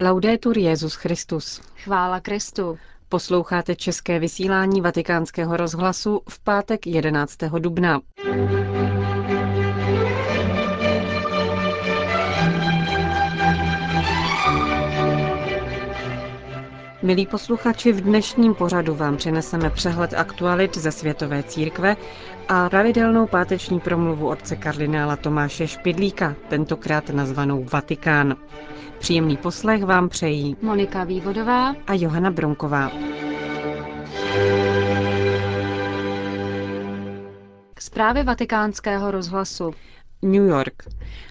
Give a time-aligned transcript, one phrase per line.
[0.00, 1.60] Laudetur Jezus Christus.
[1.76, 2.78] Chvála Kristu.
[3.08, 7.36] Posloucháte české vysílání Vatikánského rozhlasu v pátek 11.
[7.58, 8.00] dubna.
[17.02, 21.96] Milí posluchači, v dnešním pořadu vám přineseme přehled aktualit ze Světové církve
[22.48, 28.36] a pravidelnou páteční promluvu otce kardinála Tomáše Špidlíka, tentokrát nazvanou Vatikán.
[28.98, 32.90] Příjemný poslech vám přejí Monika Vývodová a Johana Bronková.
[37.78, 39.70] Zprávy vatikánského rozhlasu.
[40.22, 40.82] New York.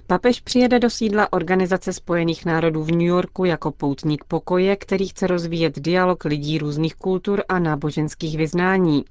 [0.08, 5.28] Papež přijede do sídla Organizace spojených národů v New Yorku jako poutník pokoje, který chce
[5.28, 9.06] rozvíjet dialog lidí různých kultur a náboženských vyznání.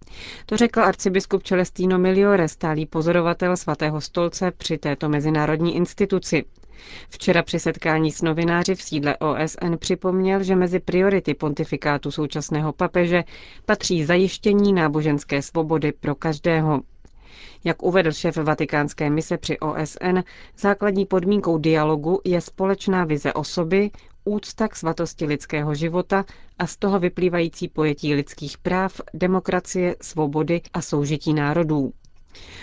[0.47, 6.45] To řekl arcibiskup Celestino Miliore, stálý pozorovatel svatého stolce při této mezinárodní instituci.
[7.09, 13.25] Včera při setkání s novináři v sídle OSN připomněl, že mezi priority pontifikátu současného papeže
[13.67, 16.81] patří zajištění náboženské svobody pro každého.
[17.67, 20.19] Jak uvedl šéf vatikánské mise při OSN,
[20.59, 23.91] základní podmínkou dialogu je společná vize osoby,
[24.25, 26.25] úcta k svatosti lidského života
[26.59, 31.93] a z toho vyplývající pojetí lidských práv, demokracie, svobody a soužití národů.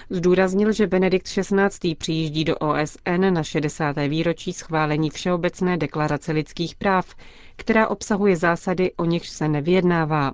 [0.09, 1.95] Zdůraznil, že Benedikt XVI.
[1.95, 3.95] přijíždí do OSN na 60.
[4.07, 7.15] výročí schválení Všeobecné deklarace lidských práv,
[7.55, 10.31] která obsahuje zásady, o nichž se nevyjednává.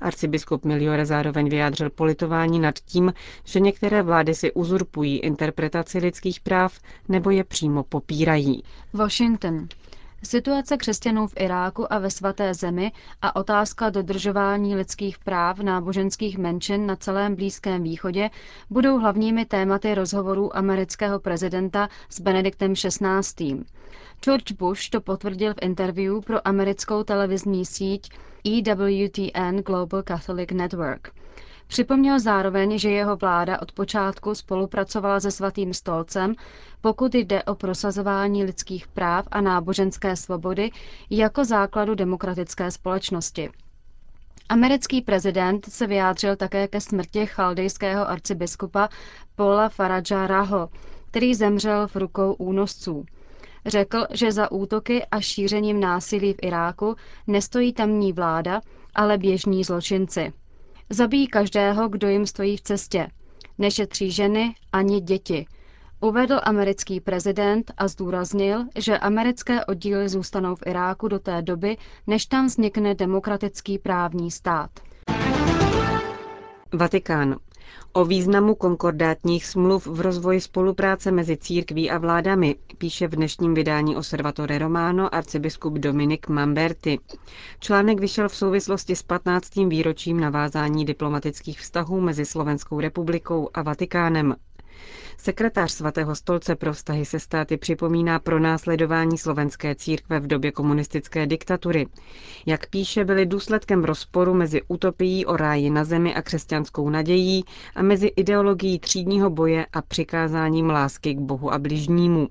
[0.00, 3.12] Arcibiskup Miliore zároveň vyjádřil politování nad tím,
[3.44, 8.62] že některé vlády si uzurpují interpretaci lidských práv nebo je přímo popírají.
[8.92, 9.68] Washington.
[10.22, 16.86] Situace křesťanů v Iráku a ve svaté zemi a otázka dodržování lidských práv náboženských menšin
[16.86, 18.30] na celém Blízkém východě
[18.70, 23.64] budou hlavními tématy rozhovorů amerického prezidenta s Benediktem XVI.
[24.24, 28.10] George Bush to potvrdil v interview pro americkou televizní síť
[28.44, 31.12] EWTN Global Catholic Network.
[31.68, 36.34] Připomněl zároveň, že jeho vláda od počátku spolupracovala se Svatým stolcem,
[36.80, 40.70] pokud jde o prosazování lidských práv a náboženské svobody
[41.10, 43.50] jako základu demokratické společnosti.
[44.48, 48.88] Americký prezident se vyjádřil také ke smrti chaldejského arcibiskupa
[49.36, 50.68] Paula Faraja Raho,
[51.10, 53.04] který zemřel v rukou únosců.
[53.66, 58.60] Řekl, že za útoky a šířením násilí v Iráku nestojí tamní vláda,
[58.94, 60.32] ale běžní zločinci.
[60.90, 63.08] Zabíjí každého, kdo jim stojí v cestě.
[63.58, 65.46] Nešetří ženy ani děti.
[66.00, 71.76] Uvedl americký prezident a zdůraznil, že americké oddíly zůstanou v Iráku do té doby,
[72.06, 74.70] než tam vznikne demokratický právní stát.
[76.72, 77.36] Vatikán.
[77.92, 83.96] O významu konkordátních smluv v rozvoji spolupráce mezi církví a vládami píše v dnešním vydání
[83.96, 86.98] Osservatore Romano arcibiskup Dominik Mamberti.
[87.60, 89.54] Článek vyšel v souvislosti s 15.
[89.54, 94.34] výročím navázání diplomatických vztahů mezi Slovenskou republikou a Vatikánem.
[95.20, 101.26] Sekretář svatého stolce pro vztahy se státy připomíná pro následování slovenské církve v době komunistické
[101.26, 101.86] diktatury.
[102.46, 107.82] Jak píše, byly důsledkem rozporu mezi utopií o ráji na zemi a křesťanskou nadějí a
[107.82, 112.28] mezi ideologií třídního boje a přikázáním lásky k Bohu a bližnímu.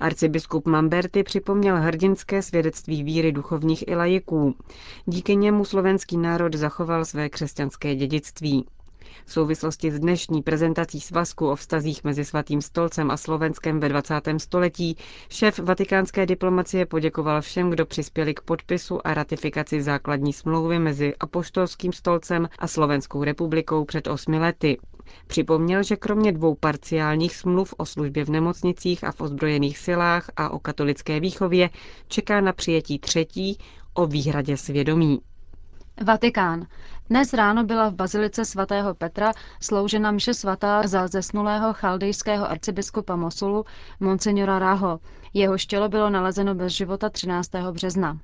[0.00, 4.54] Arcibiskup Mamberty připomněl hrdinské svědectví víry duchovních i lajiků.
[5.06, 8.66] Díky němu slovenský národ zachoval své křesťanské dědictví.
[9.30, 14.14] V souvislosti s dnešní prezentací svazku o vztazích mezi Svatým stolcem a Slovenskem ve 20.
[14.36, 14.96] století
[15.28, 21.92] šéf vatikánské diplomacie poděkoval všem, kdo přispěli k podpisu a ratifikaci základní smlouvy mezi Apoštolským
[21.92, 24.78] stolcem a Slovenskou republikou před osmi lety.
[25.26, 30.50] Připomněl, že kromě dvou parciálních smluv o službě v nemocnicích a v ozbrojených silách a
[30.50, 31.70] o katolické výchově
[32.08, 33.58] čeká na přijetí třetí
[33.94, 35.20] o výhradě svědomí.
[36.04, 36.66] Vatikán.
[37.08, 43.64] Dnes ráno byla v bazilice svatého Petra sloužena mše svatá za zesnulého chaldejského arcibiskupa Mosulu,
[44.00, 45.00] monsignora Raho.
[45.34, 47.50] Jeho tělo bylo nalezeno bez života 13.
[47.72, 48.18] března.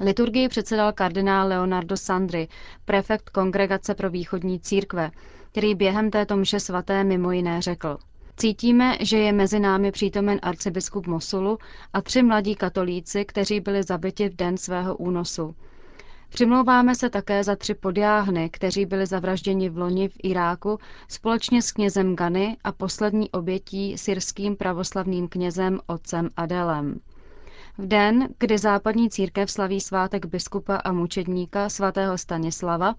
[0.00, 2.48] Liturgii předsedal kardinál Leonardo Sandri,
[2.84, 5.10] prefekt Kongregace pro východní církve,
[5.52, 7.98] který během této mše svaté mimo jiné řekl.
[8.36, 11.58] Cítíme, že je mezi námi přítomen arcibiskup Mosulu
[11.92, 15.54] a tři mladí katolíci, kteří byli zabiti v den svého únosu.
[16.32, 21.72] Přimlouváme se také za tři podjáhny, kteří byli zavražděni v loni v Iráku společně s
[21.72, 27.00] knězem Gany a poslední obětí syrským pravoslavným knězem otcem Adelem.
[27.78, 32.94] V den, kdy západní církev slaví svátek biskupa a mučedníka svatého Stanislava,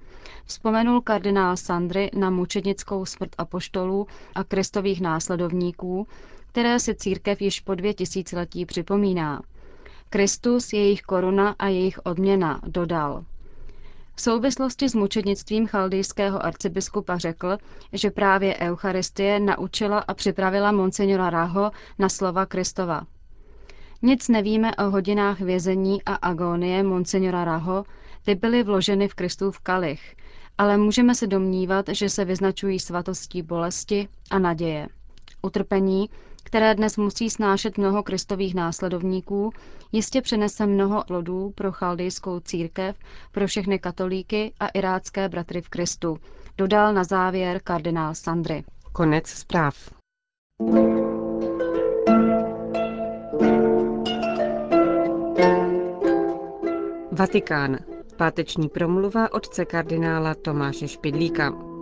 [0.46, 6.08] vzpomenul kardinál Sandry na mučednickou smrt apoštolů a kristových následovníků,
[6.48, 9.42] které si církev již po dvě tisíciletí připomíná.
[10.14, 13.24] Kristus, jejich koruna a jejich odměna, dodal.
[14.16, 17.58] V souvislosti s mučednictvím chaldejského arcibiskupa řekl,
[17.94, 23.02] že právě Eucharistie naučila a připravila monsignora Raho na slova Kristova.
[24.02, 27.86] Nic nevíme o hodinách vězení a agónie monsignora Raho,
[28.26, 30.16] ty byly vloženy v Kristův kalich,
[30.58, 34.88] ale můžeme se domnívat, že se vyznačují svatostí bolesti a naděje.
[35.42, 36.10] Utrpení,
[36.44, 39.52] které dnes musí snášet mnoho kristových následovníků,
[39.92, 42.96] jistě přinese mnoho plodů pro chaldejskou církev,
[43.32, 46.18] pro všechny katolíky a irácké bratry v Kristu,
[46.58, 48.64] dodal na závěr kardinál Sandry.
[48.92, 49.76] Konec zpráv.
[57.12, 57.78] Vatikán.
[58.18, 61.73] Páteční promluva otce kardinála Tomáše Špidlíka.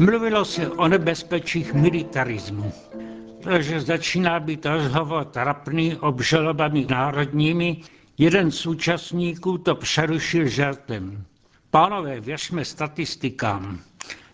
[0.00, 2.72] Mluvilo se o nebezpečích militarismu,
[3.42, 7.76] protože začíná být rozhovor trapný obžalobami národními.
[8.18, 11.24] Jeden z účastníků to přerušil žartem.
[11.70, 13.78] Pánové, věřme statistikám.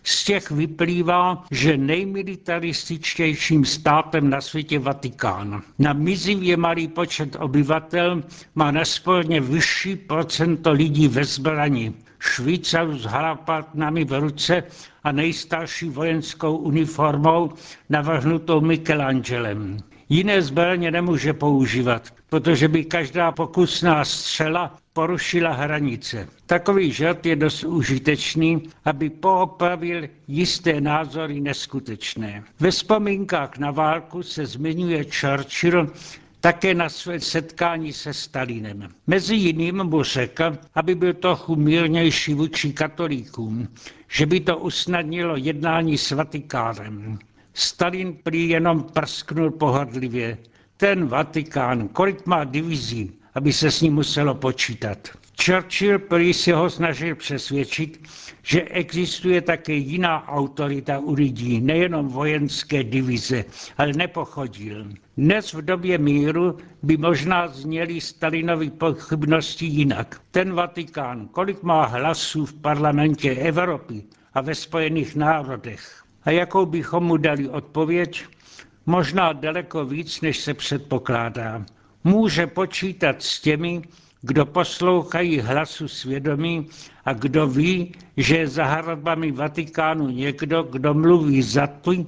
[0.07, 5.61] Z těch vyplývá, že nejmilitarističtějším státem na světě Vatikán.
[5.79, 8.23] Na mizivě malý počet obyvatel
[8.55, 11.93] má nesporně vyšší procento lidí ve zbrani.
[12.19, 14.63] Švýcarů s harapatnami v ruce
[15.03, 17.53] a nejstarší vojenskou uniformou
[17.89, 19.77] navrhnutou Michelangelem.
[20.09, 26.27] Jiné zbraně nemůže používat, protože by každá pokusná střela porušila hranice.
[26.45, 32.43] Takový žart je dost užitečný, aby poopravil jisté názory neskutečné.
[32.59, 35.91] Ve vzpomínkách na válku se zmiňuje Churchill
[36.39, 38.89] také na své setkání se Stalinem.
[39.07, 43.67] Mezi jiným mu řekl, aby byl trochu mírnější vůči katolíkům,
[44.07, 47.19] že by to usnadnilo jednání s Vatikánem.
[47.53, 50.37] Stalin prý jenom prsknul pohrdlivě.
[50.77, 54.97] Ten Vatikán, kolik má divizí, aby se s ním muselo počítat.
[55.45, 58.07] Churchill prý si ho snažil přesvědčit,
[58.43, 63.45] že existuje také jiná autorita u lidí, nejenom vojenské divize,
[63.77, 64.85] ale nepochodil.
[65.17, 70.21] Dnes v době míru by možná zněly Stalinovi pochybnosti jinak.
[70.31, 74.03] Ten Vatikán, kolik má hlasů v parlamentě Evropy
[74.33, 76.03] a ve Spojených národech?
[76.23, 78.25] A jakou bychom mu dali odpověď?
[78.85, 81.65] Možná daleko víc, než se předpokládá.
[82.07, 83.81] Může počítat s těmi,
[84.21, 86.67] kdo poslouchají hlasu svědomí
[87.05, 92.05] a kdo ví, že je za hradbami Vatikánu někdo, kdo mluví za ty,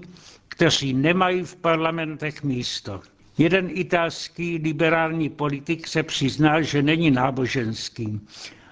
[0.48, 3.02] kteří nemají v parlamentech místo.
[3.38, 8.22] Jeden italský liberální politik se přiznal, že není náboženský,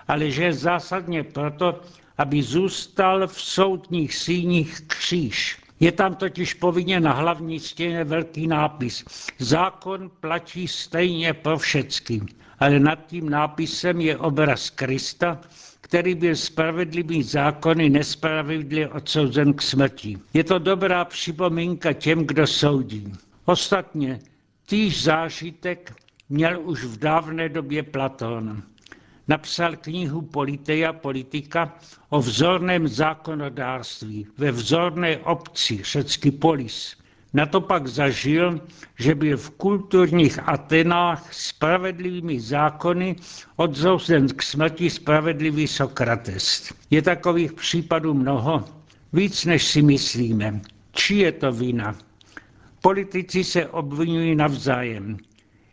[0.07, 1.81] ale že je zásadně proto,
[2.17, 5.57] aby zůstal v soudních síních kříž.
[5.79, 9.05] Je tam totiž povinně na hlavní stěně velký nápis.
[9.39, 12.21] Zákon platí stejně pro všecky,
[12.59, 15.41] ale nad tím nápisem je obraz Krista,
[15.81, 20.17] který byl spravedlivý zákony nespravedlivě odsouzen k smrti.
[20.33, 23.13] Je to dobrá připomínka těm, kdo soudí.
[23.45, 24.19] Ostatně
[24.65, 25.93] týž zážitek
[26.29, 28.63] měl už v dávné době Platón
[29.27, 31.73] napsal knihu Politeia politika
[32.09, 36.95] o vzorném zákonodárství ve vzorné obci, řecky polis.
[37.33, 38.61] Na to pak zažil,
[38.99, 43.15] že byl v kulturních Atenách spravedlivými zákony
[43.55, 46.73] odsouzen k smrti spravedlivý Sokrates.
[46.89, 48.63] Je takových případů mnoho,
[49.13, 50.61] víc než si myslíme.
[50.91, 51.95] Či je to vina?
[52.81, 55.17] Politici se obvinují navzájem.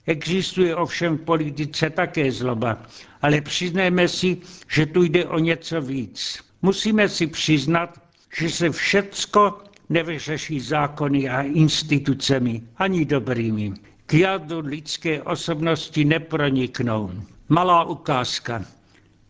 [0.07, 2.83] Existuje ovšem v politice také zloba,
[3.23, 4.37] ale přiznejme si,
[4.69, 6.39] že tu jde o něco víc.
[6.63, 8.01] Musíme si přiznat,
[8.39, 13.73] že se všecko nevyřeší zákony a institucemi, ani dobrými.
[14.07, 17.11] K jadu lidské osobnosti neproniknou.
[17.49, 18.65] Malá ukázka.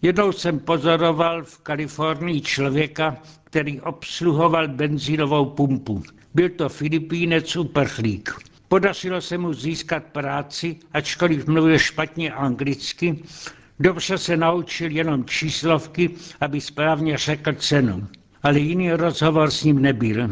[0.02, 6.02] Jednou jsem pozoroval v Kalifornii člověka, který obsluhoval benzínovou pumpu.
[6.34, 8.51] Byl to Filipínec uprchlík.
[8.72, 13.22] Podařilo se mu získat práci, ačkoliv mluvil špatně anglicky,
[13.80, 16.10] dobře se naučil jenom číslovky,
[16.40, 18.06] aby správně řekl cenu.
[18.42, 20.28] Ale jiný rozhovor s ním nebyl.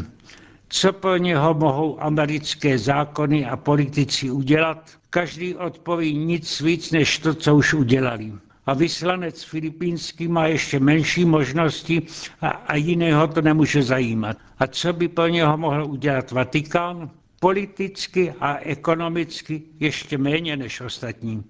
[0.69, 4.91] Co pro něho mohou americké zákony a politici udělat?
[5.09, 8.33] Každý odpoví nic víc než to, co už udělali.
[8.65, 12.01] A vyslanec filipínský má ještě menší možnosti
[12.41, 14.37] a, a jiného to nemůže zajímat.
[14.59, 17.20] A co by pro něho mohl udělat Vatikán?
[17.41, 21.43] Politicky a ekonomicky ještě méně než ostatní.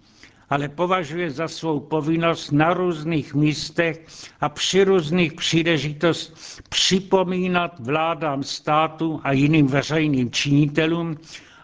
[0.50, 4.06] ale považuje za svou povinnost na různých místech
[4.42, 11.18] a při různých příležitostech připomínat vládám státu a jiným veřejným činitelům,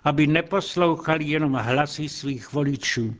[0.03, 3.15] aby neposlouchali jenom hlasy svých voličů,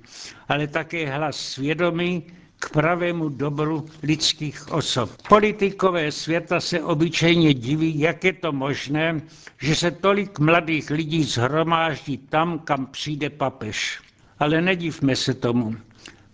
[0.48, 2.24] ale také hlas svědomí
[2.60, 5.10] k pravému dobru lidských osob.
[5.30, 9.22] Politikové světa se obyčejně diví, jak je to možné,
[9.62, 14.02] že se tolik mladých lidí zhromáždí tam, kam přijde papež.
[14.40, 15.76] Ale nedivme se tomu.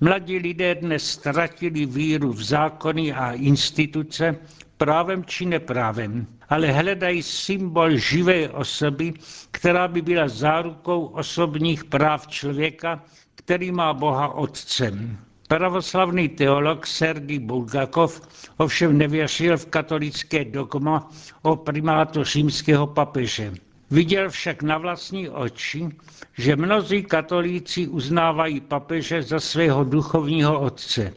[0.02, 4.36] Mladí lidé dnes ztratili víru v zákony a instituce,
[4.78, 9.14] právem či neprávem, ale hledají symbol živé osoby,
[9.52, 13.04] která by byla zárukou osobních práv člověka,
[13.36, 15.18] který má Boha otcem.
[15.54, 18.22] Pravoslavný teolog Sergij Bulgakov
[18.58, 21.10] ovšem nevěřil v katolické dogma
[21.42, 23.54] o primátu římského papeže.
[23.92, 25.90] Viděl však na vlastní oči,
[26.38, 31.14] že mnozí katolíci uznávají papeže za svého duchovního otce.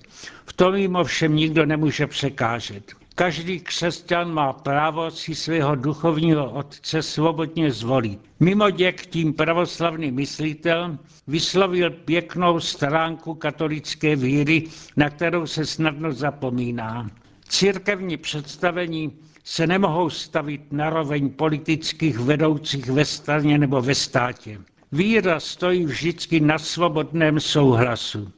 [0.46, 3.05] V tom jim ovšem nikdo nemůže překážet.
[3.18, 8.20] Každý křesťan má právo si svého duchovního otce svobodně zvolit.
[8.40, 14.64] Mimo děk tím pravoslavný myslitel vyslovil pěknou stránku katolické víry,
[14.96, 17.10] na kterou se snadno zapomíná.
[17.48, 19.12] Církevní představení
[19.44, 24.60] se nemohou stavit na roveň politických vedoucích ve straně nebo ve státě.
[24.92, 28.32] Víra stojí vždycky na svobodném souhlasu.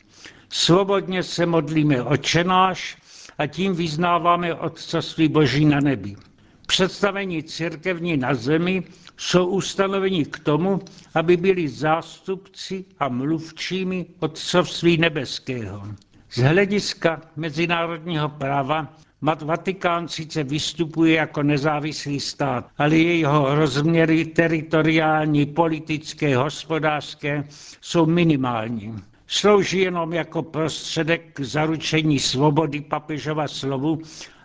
[0.49, 2.97] Svobodně se modlíme očenáš
[3.39, 6.17] a tím vyznáváme Otcovství Boží na nebi.
[6.67, 8.83] Představení církevní na zemi
[9.17, 10.81] jsou ustanoveni k tomu,
[11.15, 15.83] aby byli zástupci a mluvčími Otcovství nebeského.
[16.31, 26.37] Z hlediska mezinárodního práva Vatikán sice vystupuje jako nezávislý stát, ale jeho rozměry teritoriální, politické,
[26.37, 27.45] hospodářské
[27.81, 28.95] jsou minimální.
[29.31, 33.99] Slouží jenom jako prostředek k zaručení svobody papežova slovu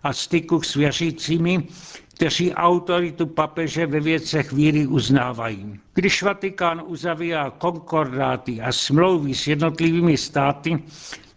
[0.03, 1.67] a styku s věřícími,
[2.15, 5.79] kteří autoritu papeže ve věcech víry uznávají.
[5.93, 10.83] Když Vatikán uzavírá konkordáty a smlouvy s jednotlivými státy,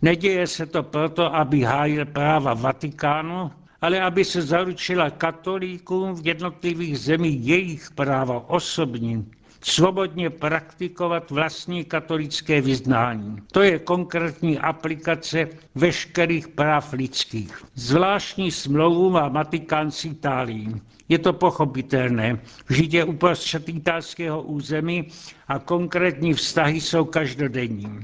[0.03, 3.51] neděje se to proto, aby hájil práva Vatikánu,
[3.81, 9.27] ale aby se zaručila katolíkům v jednotlivých zemích jejich práva osobní,
[9.67, 13.37] svobodně praktikovat vlastní katolické vyznání.
[13.53, 17.63] To je konkrétní aplikace veškerých práv lidských.
[17.75, 20.81] Zvláštní smlouvu má Vatikán s Itálií.
[21.09, 22.39] Je to pochopitelné.
[22.71, 25.09] Je uprostřed italského území
[25.49, 28.01] a konkrétní vztahy jsou každodenní.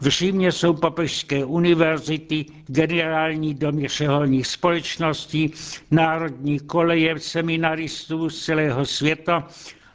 [0.00, 5.52] V Římě jsou papežské univerzity, generální domy řeholních společností,
[5.90, 9.48] národní koleje seminaristů z celého světa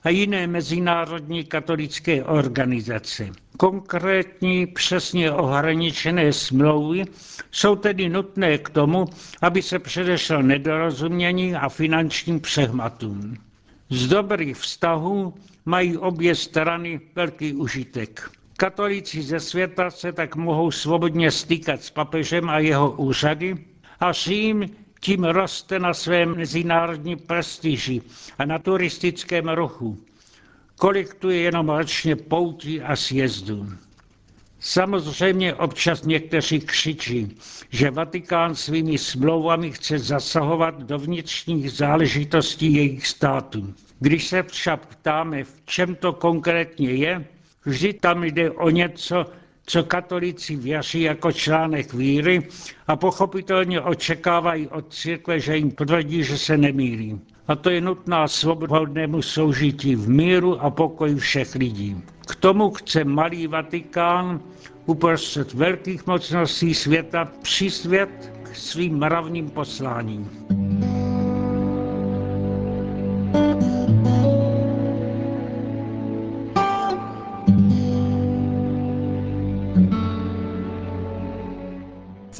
[0.05, 3.29] a jiné mezinárodní katolické organizace.
[3.57, 7.03] Konkrétní, přesně ohraničené smlouvy
[7.51, 9.05] jsou tedy nutné k tomu,
[9.41, 13.37] aby se předešel nedorozumění a finančním přehmatům.
[13.89, 15.33] Z dobrých vztahů
[15.65, 18.29] mají obě strany velký užitek.
[18.57, 23.55] Katolíci ze světa se tak mohou svobodně stýkat s papežem a jeho úřady
[23.99, 28.01] a Řím tím roste na svém mezinárodní prestiži
[28.37, 29.97] a na turistickém ruchu.
[30.77, 33.69] Kolik tu je jenom ročně poutí a sjezdů.
[34.59, 37.37] Samozřejmě občas někteří křičí,
[37.69, 43.73] že Vatikán svými smlouvami chce zasahovat do vnitřních záležitostí jejich států.
[43.99, 47.25] Když se však ptáme, v čem to konkrétně je,
[47.65, 49.25] vždy tam jde o něco,
[49.65, 52.47] co katolíci věří jako článek víry
[52.87, 57.19] a pochopitelně očekávají od církve, že jim potvrdí, že se nemýlí.
[57.47, 61.97] A to je nutná svobodnému soužití v míru a pokoji všech lidí.
[62.27, 64.41] K tomu chce malý Vatikán
[64.85, 70.29] uprostřed velkých mocností světa přispět k svým mravním posláním.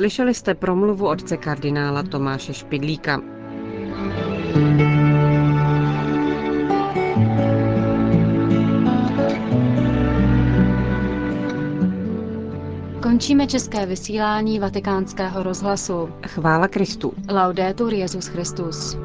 [0.06, 3.22] Slyšeli jste promluvu otce kardinála Tomáše Špidlíka.
[13.04, 16.10] Končíme české vysílání vatikánského rozhlasu.
[16.28, 17.14] Chvála Kristu.
[17.30, 19.05] Laudetur Jezus Christus.